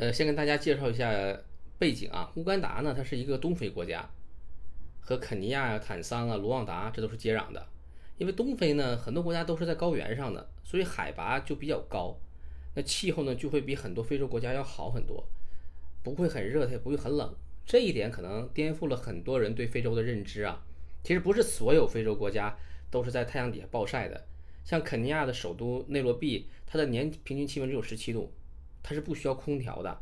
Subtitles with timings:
[0.00, 1.12] 呃，先跟大家介绍一下
[1.76, 2.30] 背景啊。
[2.36, 4.08] 乌干达呢，它是一个东非国家，
[5.00, 7.66] 和肯尼亚、坦桑啊、卢旺达这都是接壤的。
[8.16, 12.16] 因为东非呢，很多国家都是在高原上的，所以海拔就比较高，
[12.76, 15.26] 那气候呢就会比很多非洲国家要好很多，
[16.04, 17.34] 不会很热，它也不会很冷。
[17.66, 20.64] 这一点可能颠覆了很多人对非洲的认知啊。
[21.02, 22.56] 其实不是所有非洲国家
[22.88, 24.28] 都是在太阳底下暴晒的，
[24.64, 28.32] 像肯尼亚的首都内罗毕，它的年平均气温只有十七度，
[28.88, 30.00] 它是不需要空调的，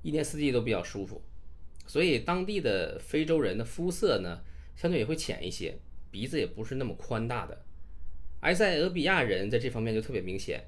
[0.00, 1.20] 一年四季都比较舒服。
[1.86, 4.40] 所以当地的非洲人的肤色呢，
[4.74, 5.76] 相对也会浅一些。
[6.10, 7.62] 鼻子也不是那么宽大的，
[8.40, 10.64] 埃塞俄比亚人在这方面就特别明显。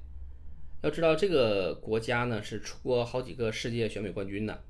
[0.82, 4.62] 要知道这个国家呢是出过好几个世界选美冠军的，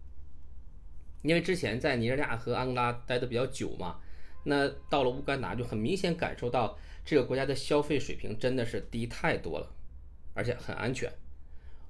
[1.23, 3.98] 因为之前在尼日利亚和安哥拉待的比较久嘛，
[4.45, 9.75] 那到了乌干达就很明显感受到这个国家的消费水平真的是低太多了，
[10.34, 11.12] 而且很安全。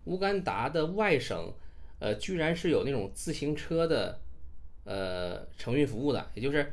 [0.04, 1.52] 乌干达的外省，
[1.98, 4.20] 呃，居然是有那种自行车的，
[4.84, 6.72] 呃，承运服务的，也就是。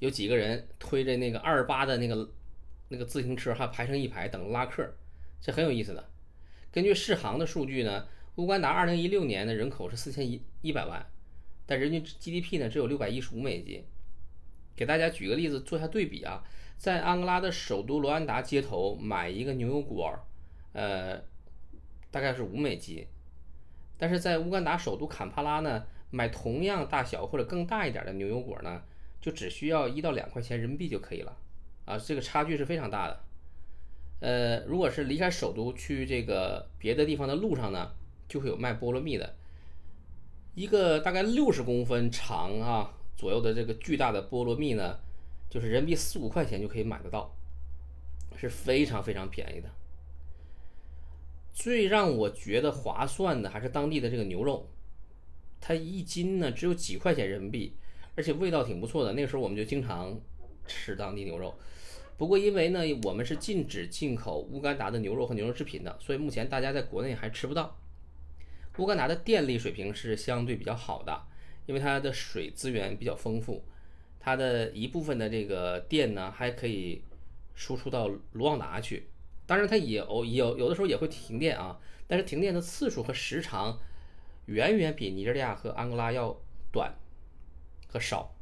[0.00, 2.30] 有几个人推着那个二八的那个
[2.88, 4.88] 那个自行车，还排成一排等拉客，
[5.40, 6.08] 这很有意思的。
[6.70, 8.06] 根据世行的数据呢，
[8.36, 11.04] 乌干达2016年的人口是四千一一百万，
[11.66, 13.82] 但人均 GDP 呢只有六百一十五美金。
[14.76, 16.44] 给大家举个例子做下对比啊，
[16.76, 20.16] 在安哥拉的首都罗安达街头买一个牛油果，
[20.74, 21.20] 呃，
[22.10, 23.06] 大概是五美金，
[23.96, 28.82] 但是在乌干达首都坎帕拉呢，买同样大小或者更大一点的牛油果呢。
[29.20, 31.36] 就只需要一到两块钱人民币就可以了，
[31.84, 33.20] 啊，这个差距是非常大的。
[34.20, 37.90] 呃，如果是离开首都去这个别的地方的路上呢，
[38.28, 39.34] 就会有卖菠萝蜜的，
[40.54, 44.96] 一个大概六十公分长啊左右的这个巨大的菠萝蜜呢，
[45.50, 47.34] 就是人民币四五块钱就可以买得到，
[48.36, 49.68] 是非常非常便宜的。
[51.58, 54.70] 最让我觉得划算的还是当地的这个牛肉，
[55.60, 57.74] 它一斤呢只有几块钱人民币。
[58.14, 60.20] 而且味道挺不错的，那个时候我们就经常
[60.68, 61.52] 吃当地牛肉。
[62.16, 67.76] 不过因为呢，我们是禁止进口乌干达的牛肉和牛肉制品的，所以目前大家在国内还吃不到。
[68.76, 71.20] 乌干达的电力水平是相对比较好的，
[71.66, 73.64] 因为它的水资源比较丰富，
[74.20, 77.02] 它的一部分的这个电呢还可以
[77.56, 79.08] 输出到卢旺达去。
[79.48, 81.76] 当然它也有有有的时候也会停电啊，
[82.06, 83.76] 但是停电的次数和时长
[84.46, 86.36] 远远比尼日利亚和安哥拉要
[86.70, 86.94] 短。
[87.90, 88.34] 和少。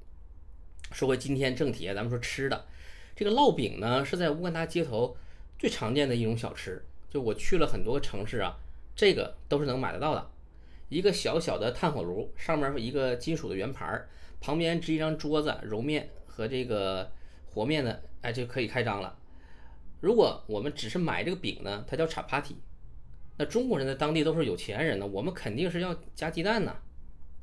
[0.91, 2.67] 说回今天正题啊，咱们说吃的，
[3.15, 5.17] 这个烙饼呢是在乌干达街头
[5.57, 6.85] 最常见的一种小吃。
[7.09, 8.59] 就我去了很多个城市啊，
[8.97, 10.29] 这个都是能买得到的。
[10.89, 14.09] 一个小小的炭火炉，上面一个金属的圆盘儿，
[14.41, 17.09] 旁边支一张桌子，揉面和这个
[17.49, 19.17] 和面呢，哎就可以开张了。
[20.01, 22.55] 如果我们只是买这个饼呢，它叫 chapati。
[23.39, 26.77] 那中国人在当地都是有钱人呢，我们肯定是要加鸡蛋呢。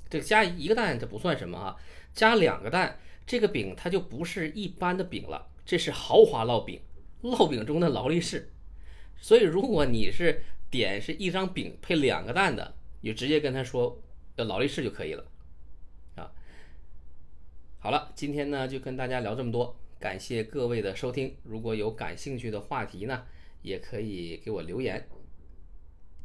[0.10, 1.76] 这个加一个蛋这不算什么啊，
[2.14, 6.80] 加两个蛋，这个饼它就不是一般的饼了，这是豪华烙饼，
[7.22, 8.52] 烙饼中的劳力士。
[9.18, 14.02] 所以如果你是点是一张饼配两个蛋的，你就直接跟他说
[14.36, 15.26] 要劳力士就可以了
[16.16, 16.32] 啊。
[17.80, 21.34] 好了，今天呢就跟大家聊这么多，感谢各位的收听。
[21.44, 23.24] 如果有感兴趣的话题呢，
[23.62, 25.08] 也可以给我留言。